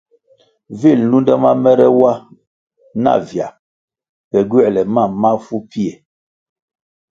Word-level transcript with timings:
Vi 0.79 0.91
nlunde 1.01 1.33
ma 1.43 1.51
mèrè 1.63 1.87
wa 1.99 2.11
na 3.03 3.13
vya 3.27 3.47
pe 4.29 4.39
gywoēle 4.49 4.81
mam 4.95 5.11
mafu 5.21 5.55
pfie. 5.69 5.91